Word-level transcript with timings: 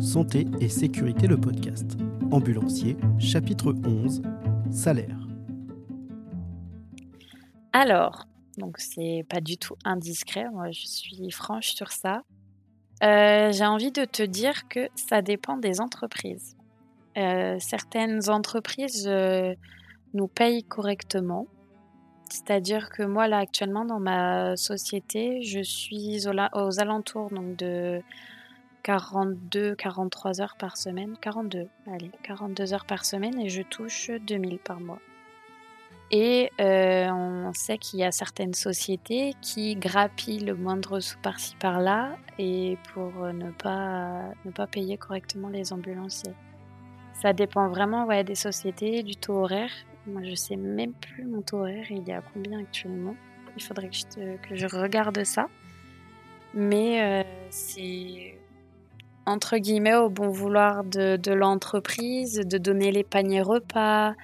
Santé 0.00 0.46
et 0.60 0.70
sécurité 0.70 1.26
le 1.26 1.38
podcast. 1.38 1.98
Ambulancier, 2.30 2.96
chapitre 3.18 3.74
11, 3.84 4.22
salaire. 4.70 5.28
Alors, 7.74 8.26
donc 8.56 8.78
c'est 8.78 9.26
pas 9.28 9.42
du 9.42 9.58
tout 9.58 9.76
indiscret, 9.84 10.48
moi 10.50 10.70
je 10.70 10.86
suis 10.86 11.30
franche 11.30 11.74
sur 11.74 11.92
ça. 11.92 12.22
Euh, 13.02 13.52
j'ai 13.52 13.66
envie 13.66 13.92
de 13.92 14.06
te 14.06 14.22
dire 14.22 14.68
que 14.68 14.88
ça 14.94 15.20
dépend 15.20 15.58
des 15.58 15.82
entreprises. 15.82 16.56
Euh, 17.18 17.56
certaines 17.58 18.30
entreprises 18.30 19.06
euh, 19.06 19.54
nous 20.14 20.28
payent 20.28 20.64
correctement. 20.64 21.46
C'est-à-dire 22.30 22.88
que 22.88 23.02
moi, 23.02 23.28
là, 23.28 23.38
actuellement, 23.38 23.84
dans 23.84 23.98
ma 23.98 24.56
société, 24.56 25.42
je 25.42 25.60
suis 25.60 26.26
aux, 26.28 26.80
alentours 26.80 27.30
donc, 27.30 27.56
de 27.56 28.00
42, 28.82 29.74
43 29.74 30.40
heures 30.40 30.56
par 30.58 30.76
semaine. 30.76 31.16
42, 31.20 31.68
allez, 31.86 32.10
42 32.22 32.72
heures 32.72 32.86
par 32.86 33.04
semaine 33.04 33.38
et 33.38 33.48
je 33.48 33.62
touche 33.62 34.10
2000 34.26 34.58
par 34.58 34.80
mois. 34.80 35.00
Et 36.12 36.50
euh, 36.60 37.08
on 37.08 37.52
sait 37.52 37.78
qu'il 37.78 38.00
y 38.00 38.04
a 38.04 38.10
certaines 38.10 38.54
sociétés 38.54 39.34
qui 39.40 39.76
grappillent 39.76 40.44
le 40.44 40.54
moindre 40.54 40.98
sous 40.98 41.18
par-ci 41.18 41.54
par-là 41.56 42.16
et 42.38 42.78
pour 42.92 43.12
ne 43.32 43.50
pas, 43.52 44.32
ne 44.44 44.50
pas 44.50 44.66
payer 44.66 44.96
correctement 44.96 45.48
les 45.48 45.72
ambulanciers. 45.72 46.34
Ça 47.12 47.32
dépend 47.32 47.68
vraiment 47.68 48.06
ouais, 48.06 48.24
des 48.24 48.34
sociétés, 48.34 49.02
du 49.04 49.14
taux 49.14 49.34
horaire. 49.34 49.70
Moi, 50.06 50.22
je 50.24 50.34
sais 50.34 50.56
même 50.56 50.94
plus 50.94 51.24
mon 51.24 51.42
taux 51.42 51.58
horaire, 51.58 51.86
il 51.90 52.06
y 52.08 52.12
a 52.12 52.22
combien 52.32 52.58
actuellement. 52.58 53.14
Il 53.56 53.62
faudrait 53.62 53.90
que 53.90 53.96
je, 53.96 54.36
que 54.48 54.54
je 54.56 54.66
regarde 54.66 55.22
ça. 55.24 55.46
Mais 56.54 57.02
euh, 57.02 57.22
c'est 57.50 58.39
entre 59.26 59.58
guillemets 59.58 59.96
au 59.96 60.08
bon 60.08 60.30
vouloir 60.30 60.84
de, 60.84 61.32
l'entreprise, 61.32 62.40
de 62.44 62.58
donner 62.58 62.90
les 62.90 63.04
paniers 63.04 63.42
repas, 63.42 64.14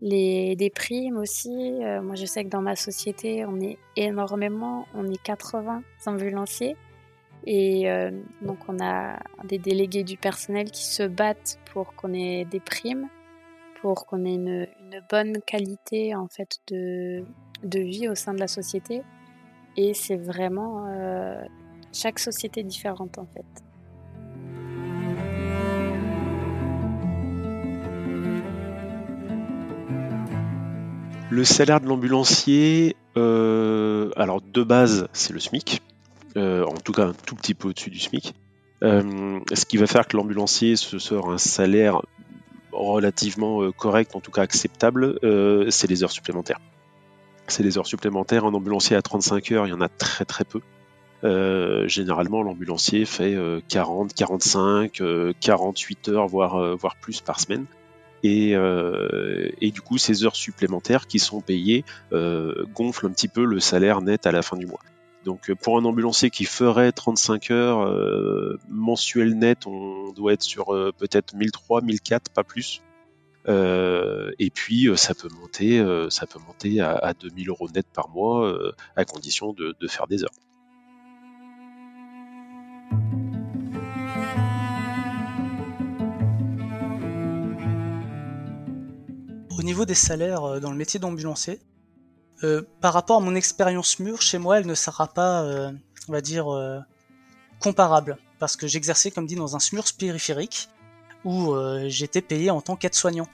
les, 0.00 0.54
des 0.56 0.70
primes 0.70 1.16
aussi. 1.16 1.82
Euh, 1.82 2.02
moi, 2.02 2.14
je 2.14 2.26
sais 2.26 2.44
que 2.44 2.50
dans 2.50 2.62
ma 2.62 2.76
société, 2.76 3.44
on 3.46 3.60
est 3.60 3.78
énormément, 3.96 4.86
on 4.94 5.10
est 5.10 5.22
80 5.22 5.82
ambulanciers. 6.06 6.76
Et 7.46 7.90
euh, 7.90 8.10
donc, 8.42 8.58
on 8.68 8.82
a 8.82 9.18
des 9.44 9.58
délégués 9.58 10.04
du 10.04 10.16
personnel 10.16 10.70
qui 10.70 10.84
se 10.84 11.02
battent 11.02 11.58
pour 11.72 11.94
qu'on 11.94 12.12
ait 12.14 12.44
des 12.44 12.60
primes, 12.60 13.08
pour 13.82 14.06
qu'on 14.06 14.24
ait 14.24 14.34
une, 14.34 14.66
une, 14.80 15.02
bonne 15.10 15.42
qualité 15.42 16.14
en 16.14 16.26
fait 16.26 16.58
de, 16.68 17.24
de, 17.62 17.80
vie 17.80 18.08
au 18.08 18.14
sein 18.14 18.32
de 18.32 18.40
la 18.40 18.48
société. 18.48 19.02
Et 19.76 19.92
c'est 19.92 20.16
vraiment 20.16 20.86
euh, 20.86 21.44
chaque 21.92 22.18
société 22.18 22.62
différente 22.62 23.18
en 23.18 23.26
fait. 23.26 23.44
Le 31.34 31.42
salaire 31.42 31.80
de 31.80 31.88
l'ambulancier, 31.88 32.94
euh, 33.16 34.12
alors 34.14 34.40
de 34.40 34.62
base, 34.62 35.08
c'est 35.12 35.32
le 35.32 35.40
SMIC, 35.40 35.82
euh, 36.36 36.64
en 36.64 36.76
tout 36.76 36.92
cas 36.92 37.06
un 37.06 37.12
tout 37.12 37.34
petit 37.34 37.54
peu 37.54 37.70
au-dessus 37.70 37.90
du 37.90 37.98
SMIC. 37.98 38.36
Euh, 38.84 39.40
ce 39.52 39.64
qui 39.64 39.76
va 39.76 39.88
faire 39.88 40.06
que 40.06 40.16
l'ambulancier 40.16 40.76
se 40.76 40.96
sort 41.00 41.32
un 41.32 41.38
salaire 41.38 42.02
relativement 42.70 43.68
correct, 43.72 44.14
en 44.14 44.20
tout 44.20 44.30
cas 44.30 44.42
acceptable, 44.42 45.18
c'est 45.72 45.90
les 45.90 46.04
heures 46.04 46.12
supplémentaires. 46.12 46.60
C'est 47.48 47.64
les 47.64 47.78
heures 47.78 47.88
supplémentaires. 47.88 48.44
Un 48.44 48.54
ambulancier 48.54 48.94
à 48.94 49.02
35 49.02 49.50
heures, 49.50 49.66
il 49.66 49.70
y 49.70 49.74
en 49.74 49.80
a 49.80 49.88
très 49.88 50.24
très 50.24 50.44
peu. 50.44 50.60
généralement, 51.88 52.44
l'ambulancier 52.44 53.06
fait 53.06 53.36
40, 53.68 54.14
45, 54.14 55.02
48 55.40 56.08
heures, 56.10 56.28
voire, 56.28 56.76
voire 56.76 56.94
plus 56.94 57.20
par 57.20 57.40
semaine. 57.40 57.66
Euh, 58.24 59.50
et, 59.60 59.70
du 59.70 59.80
coup, 59.80 59.98
ces 59.98 60.24
heures 60.24 60.36
supplémentaires 60.36 61.06
qui 61.06 61.18
sont 61.18 61.40
payées 61.40 61.84
euh, 62.12 62.64
gonflent 62.74 63.06
un 63.06 63.10
petit 63.10 63.28
peu 63.28 63.44
le 63.44 63.60
salaire 63.60 64.00
net 64.00 64.26
à 64.26 64.32
la 64.32 64.42
fin 64.42 64.56
du 64.56 64.66
mois. 64.66 64.80
Donc 65.24 65.48
euh, 65.48 65.54
pour 65.54 65.78
un 65.78 65.84
ambulancier 65.84 66.30
qui 66.30 66.44
ferait 66.44 66.92
35 66.92 67.50
heures 67.50 68.58
mensuel 68.68 69.38
net, 69.38 69.66
on 69.66 70.12
doit 70.12 70.34
être 70.34 70.42
sur 70.42 70.66
peut-être 70.98 71.34
1003, 71.34 71.82
1004, 71.82 72.30
pas 72.30 72.44
plus. 72.44 72.82
et 73.48 74.50
puis 74.50 74.88
ça 74.96 75.14
peut 75.14 75.28
monter, 75.40 75.82
ça 76.10 76.26
peut 76.26 76.38
monter 76.46 76.80
à, 76.80 77.14
2000 77.18 77.48
euros 77.48 77.68
net 77.74 77.86
par 77.92 78.10
mois, 78.10 78.54
à 78.96 79.04
condition 79.04 79.54
de 79.54 79.88
faire 79.88 80.06
des 80.06 80.24
heures. 80.24 80.43
Niveau 89.64 89.84
des 89.84 89.94
salaires 89.94 90.44
euh, 90.44 90.60
dans 90.60 90.70
le 90.70 90.76
métier 90.76 91.00
d'ambulancier, 91.00 91.60
euh, 92.42 92.62
par 92.80 92.92
rapport 92.92 93.18
à 93.18 93.20
mon 93.20 93.34
expérience 93.34 93.98
mûre, 93.98 94.20
chez 94.22 94.38
moi, 94.38 94.58
elle 94.58 94.66
ne 94.66 94.74
sera 94.74 95.08
pas, 95.08 95.42
euh, 95.42 95.72
on 96.08 96.12
va 96.12 96.20
dire, 96.20 96.46
comparable. 97.60 98.18
Parce 98.38 98.56
que 98.56 98.66
j'exerçais, 98.66 99.10
comme 99.10 99.26
dit, 99.26 99.36
dans 99.36 99.56
un 99.56 99.60
SMURS 99.60 99.94
périphérique, 99.98 100.68
où 101.24 101.54
j'étais 101.86 102.20
payé 102.20 102.50
en 102.50 102.60
tant 102.60 102.76
qu'aide-soignant. 102.76 103.26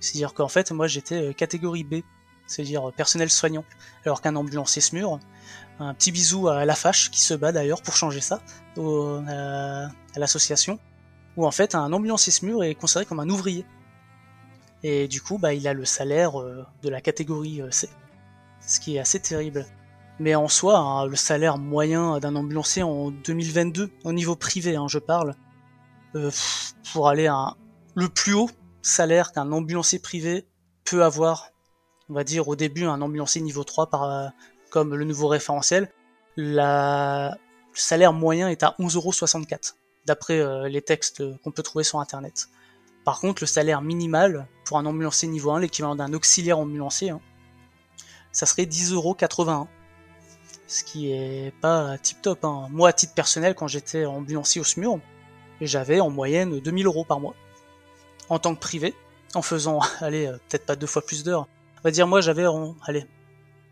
C'est-à-dire 0.00 0.34
qu'en 0.34 0.48
fait, 0.48 0.70
moi, 0.72 0.86
j'étais 0.86 1.32
catégorie 1.32 1.84
B, 1.84 2.02
c'est-à-dire 2.46 2.92
personnel 2.94 3.30
soignant. 3.30 3.64
Alors 4.04 4.20
qu'un 4.20 4.36
ambulancier 4.36 4.82
SMUR, 4.82 5.18
un 5.78 5.94
petit 5.94 6.12
bisou 6.12 6.48
à 6.48 6.66
la 6.66 6.74
fâche 6.74 7.10
qui 7.10 7.22
se 7.22 7.32
bat 7.32 7.52
d'ailleurs 7.52 7.80
pour 7.80 7.96
changer 7.96 8.20
ça, 8.20 8.42
à 8.76 9.88
l'association, 10.18 10.78
où 11.38 11.46
en 11.46 11.50
fait, 11.50 11.74
un 11.74 11.90
ambulancier 11.90 12.32
SMUR 12.32 12.64
est 12.64 12.74
considéré 12.74 13.06
comme 13.06 13.20
un 13.20 13.30
ouvrier. 13.30 13.64
Et 14.82 15.08
du 15.08 15.20
coup, 15.20 15.38
bah, 15.38 15.52
il 15.54 15.66
a 15.68 15.74
le 15.74 15.84
salaire 15.84 16.40
euh, 16.40 16.64
de 16.82 16.88
la 16.88 17.00
catégorie 17.00 17.60
euh, 17.60 17.70
C, 17.70 17.88
ce 18.60 18.80
qui 18.80 18.96
est 18.96 19.00
assez 19.00 19.20
terrible. 19.20 19.66
Mais 20.18 20.34
en 20.34 20.48
soi, 20.48 20.78
hein, 20.78 21.06
le 21.06 21.16
salaire 21.16 21.58
moyen 21.58 22.18
d'un 22.18 22.34
ambulancier 22.36 22.82
en 22.82 23.10
2022, 23.10 23.90
au 24.04 24.12
niveau 24.12 24.36
privé, 24.36 24.76
hein, 24.76 24.86
je 24.88 24.98
parle, 24.98 25.34
euh, 26.14 26.30
pour 26.92 27.08
aller 27.08 27.26
à 27.26 27.56
le 27.94 28.08
plus 28.08 28.34
haut 28.34 28.50
salaire 28.82 29.32
qu'un 29.32 29.52
ambulancier 29.52 29.98
privé 29.98 30.46
peut 30.84 31.04
avoir, 31.04 31.50
on 32.08 32.14
va 32.14 32.24
dire 32.24 32.48
au 32.48 32.56
début 32.56 32.84
un 32.84 33.00
ambulancier 33.02 33.42
niveau 33.42 33.64
3 33.64 33.90
par, 33.90 34.32
comme 34.70 34.94
le 34.94 35.04
nouveau 35.04 35.28
référentiel, 35.28 35.90
le 36.36 37.30
salaire 37.74 38.12
moyen 38.12 38.48
est 38.48 38.62
à 38.62 38.74
11,64€ 38.78 39.74
d'après 40.06 40.68
les 40.68 40.82
textes 40.82 41.22
qu'on 41.42 41.50
peut 41.50 41.62
trouver 41.62 41.84
sur 41.84 42.00
internet. 42.00 42.48
Par 43.04 43.20
contre, 43.20 43.42
le 43.42 43.46
salaire 43.46 43.82
minimal 43.82 44.46
pour 44.70 44.78
un 44.78 44.86
ambulancier 44.86 45.26
niveau 45.26 45.50
1, 45.50 45.58
l'équivalent 45.58 45.96
d'un 45.96 46.12
auxiliaire 46.12 46.60
ambulancier, 46.60 47.10
hein, 47.10 47.20
ça 48.30 48.46
serait 48.46 48.66
10,81€. 48.66 49.66
Ce 50.68 50.84
qui 50.84 51.10
est 51.10 51.52
pas 51.60 51.98
tip 51.98 52.22
top. 52.22 52.44
Hein. 52.44 52.68
Moi, 52.70 52.88
à 52.88 52.92
titre 52.92 53.12
personnel, 53.12 53.56
quand 53.56 53.66
j'étais 53.66 54.04
ambulancier 54.04 54.60
au 54.60 54.64
SMUR, 54.64 55.00
j'avais 55.60 55.98
en 55.98 56.08
moyenne 56.08 56.60
2000 56.60 56.86
euros 56.86 57.04
par 57.04 57.18
mois. 57.18 57.34
En 58.28 58.38
tant 58.38 58.54
que 58.54 58.60
privé, 58.60 58.94
en 59.34 59.42
faisant, 59.42 59.80
allez, 60.00 60.26
euh, 60.26 60.36
peut-être 60.48 60.66
pas 60.66 60.76
deux 60.76 60.86
fois 60.86 61.02
plus 61.02 61.24
d'heures. 61.24 61.48
On 61.78 61.82
va 61.82 61.90
dire, 61.90 62.06
moi, 62.06 62.20
j'avais, 62.20 62.44
allez, 62.86 63.06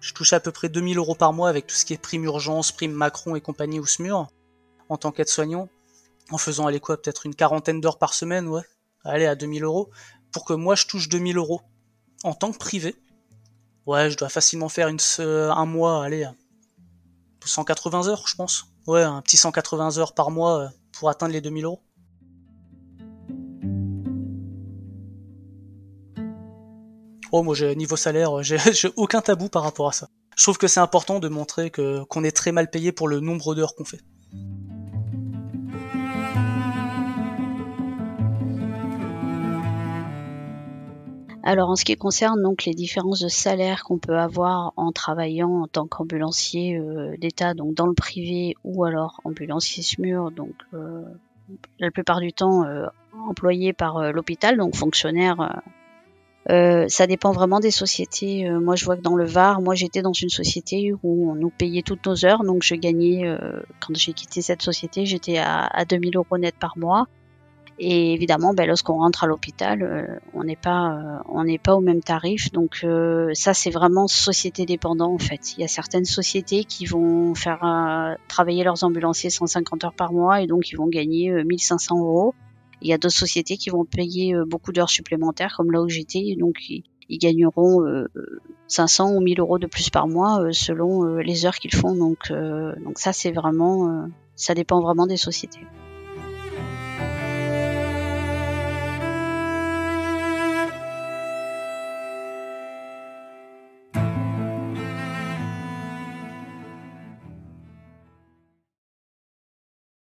je 0.00 0.12
touchais 0.14 0.34
à 0.34 0.40
peu 0.40 0.50
près 0.50 0.68
2000 0.68 0.98
euros 0.98 1.14
par 1.14 1.32
mois 1.32 1.48
avec 1.48 1.68
tout 1.68 1.76
ce 1.76 1.84
qui 1.84 1.92
est 1.92 2.02
prime 2.02 2.24
urgence, 2.24 2.72
prime 2.72 2.90
Macron 2.90 3.36
et 3.36 3.40
compagnie 3.40 3.78
au 3.78 3.86
SMUR, 3.86 4.26
en 4.88 4.96
tant 4.96 5.12
qu'aide-soignant, 5.12 5.68
en 6.32 6.38
faisant, 6.38 6.66
allez, 6.66 6.80
quoi, 6.80 7.00
peut-être 7.00 7.24
une 7.24 7.36
quarantaine 7.36 7.80
d'heures 7.80 7.98
par 7.98 8.14
semaine, 8.14 8.48
ouais, 8.48 8.62
aller 9.04 9.26
à 9.26 9.36
2000 9.36 9.62
euros, 9.62 9.90
pour 10.38 10.44
que 10.44 10.52
moi 10.52 10.76
je 10.76 10.86
touche 10.86 11.08
2000 11.08 11.36
euros 11.36 11.62
en 12.22 12.32
tant 12.32 12.52
que 12.52 12.58
privé, 12.58 12.94
ouais, 13.86 14.08
je 14.08 14.16
dois 14.16 14.28
facilement 14.28 14.68
faire 14.68 14.86
une, 14.86 15.00
un 15.18 15.66
mois, 15.66 16.04
allez, 16.04 16.28
180 17.44 18.06
heures, 18.06 18.28
je 18.28 18.36
pense. 18.36 18.66
Ouais, 18.86 19.02
un 19.02 19.20
petit 19.20 19.36
180 19.36 19.98
heures 19.98 20.14
par 20.14 20.30
mois 20.30 20.60
euh, 20.60 20.68
pour 20.92 21.10
atteindre 21.10 21.32
les 21.32 21.40
2000 21.40 21.64
euros. 21.64 21.82
Oh, 27.32 27.42
moi, 27.42 27.56
niveau 27.74 27.96
salaire, 27.96 28.40
j'ai 28.44 28.92
aucun 28.94 29.20
tabou 29.22 29.48
par 29.48 29.64
rapport 29.64 29.88
à 29.88 29.92
ça. 29.92 30.08
Je 30.36 30.44
trouve 30.44 30.56
que 30.56 30.68
c'est 30.68 30.78
important 30.78 31.18
de 31.18 31.26
montrer 31.26 31.72
qu'on 31.72 32.22
est 32.22 32.36
très 32.36 32.52
mal 32.52 32.70
payé 32.70 32.92
pour 32.92 33.08
le 33.08 33.18
nombre 33.18 33.56
d'heures 33.56 33.74
qu'on 33.74 33.84
fait. 33.84 34.02
Alors 41.48 41.70
en 41.70 41.76
ce 41.76 41.86
qui 41.86 41.96
concerne 41.96 42.42
donc 42.42 42.66
les 42.66 42.74
différences 42.74 43.20
de 43.20 43.28
salaire 43.28 43.82
qu'on 43.82 43.96
peut 43.96 44.18
avoir 44.18 44.74
en 44.76 44.92
travaillant 44.92 45.62
en 45.62 45.66
tant 45.66 45.86
qu'ambulancier 45.86 46.76
euh, 46.76 47.16
d'État, 47.16 47.54
donc 47.54 47.72
dans 47.72 47.86
le 47.86 47.94
privé 47.94 48.54
ou 48.64 48.84
alors 48.84 49.22
ambulancier 49.24 49.82
SMUR, 49.82 50.30
donc 50.30 50.52
euh, 50.74 51.04
la 51.78 51.90
plupart 51.90 52.20
du 52.20 52.34
temps 52.34 52.66
euh, 52.66 52.84
employé 53.26 53.72
par 53.72 54.12
l'hôpital, 54.12 54.58
donc 54.58 54.76
fonctionnaire. 54.76 55.62
ça 56.48 57.06
dépend 57.06 57.32
vraiment 57.32 57.60
des 57.60 57.70
sociétés. 57.70 58.50
moi, 58.50 58.76
je 58.76 58.84
vois 58.84 58.98
que 58.98 59.02
dans 59.02 59.16
le 59.16 59.24
Var, 59.24 59.62
moi, 59.62 59.74
j'étais 59.74 60.02
dans 60.02 60.12
une 60.12 60.28
société 60.28 60.92
où 61.02 61.30
on 61.30 61.34
nous 61.34 61.48
payait 61.48 61.80
toutes 61.80 62.04
nos 62.04 62.26
heures, 62.26 62.44
donc 62.44 62.62
je 62.62 62.74
gagnais, 62.74 63.24
quand 63.80 63.96
j'ai 63.96 64.12
quitté 64.12 64.42
cette 64.42 64.60
société, 64.60 65.06
j'étais 65.06 65.38
à, 65.38 65.64
à 65.64 65.86
2000 65.86 66.14
euros 66.18 66.36
net 66.36 66.54
par 66.60 66.76
mois. 66.76 67.06
Et 67.80 68.12
évidemment, 68.12 68.54
ben, 68.54 68.66
lorsqu'on 68.66 68.94
rentre 68.94 69.22
à 69.22 69.28
l'hôpital, 69.28 69.82
euh, 69.82 70.18
on 70.34 70.42
n'est 70.42 70.56
pas, 70.56 70.94
euh, 70.94 71.18
on 71.28 71.44
n'est 71.44 71.58
pas 71.58 71.76
au 71.76 71.80
même 71.80 72.02
tarif. 72.02 72.50
Donc 72.50 72.80
euh, 72.82 73.30
ça, 73.34 73.54
c'est 73.54 73.70
vraiment 73.70 74.08
société 74.08 74.66
dépendant 74.66 75.12
en 75.12 75.18
fait. 75.18 75.56
Il 75.56 75.60
y 75.60 75.64
a 75.64 75.68
certaines 75.68 76.04
sociétés 76.04 76.64
qui 76.64 76.86
vont 76.86 77.34
faire 77.36 78.16
travailler 78.26 78.64
leurs 78.64 78.82
ambulanciers 78.82 79.30
150 79.30 79.84
heures 79.84 79.94
par 79.94 80.12
mois 80.12 80.42
et 80.42 80.46
donc 80.46 80.70
ils 80.70 80.76
vont 80.76 80.88
gagner 80.88 81.32
1500 81.44 82.00
euros. 82.00 82.34
Il 82.82 82.88
y 82.88 82.92
a 82.92 82.98
d'autres 82.98 83.14
sociétés 83.14 83.56
qui 83.56 83.70
vont 83.70 83.84
payer 83.84 84.34
beaucoup 84.46 84.72
d'heures 84.72 84.90
supplémentaires, 84.90 85.54
comme 85.56 85.70
là 85.70 85.82
où 85.82 85.88
j'étais, 85.88 86.36
donc 86.38 86.68
ils, 86.68 86.84
gagneront 87.18 87.84
500 88.68 89.14
ou 89.14 89.20
1000 89.20 89.40
euros 89.40 89.58
de 89.58 89.66
plus 89.66 89.90
par 89.90 90.06
mois 90.06 90.48
selon 90.52 91.16
les 91.16 91.46
heures 91.46 91.56
qu'ils 91.56 91.74
font. 91.74 91.94
Donc, 91.94 92.30
donc 92.30 92.98
ça, 92.98 93.12
c'est 93.12 93.32
vraiment, 93.32 94.08
ça 94.36 94.54
dépend 94.54 94.80
vraiment 94.80 95.06
des 95.06 95.16
sociétés. 95.16 95.60